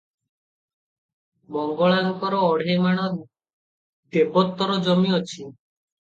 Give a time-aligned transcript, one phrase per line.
[1.55, 3.05] ମଙ୍ଗଳାଙ୍କର ଅଢ଼େଇମାଣ
[4.19, 5.39] ଦେବୋତ୍ତର ଜମି ଅଛି।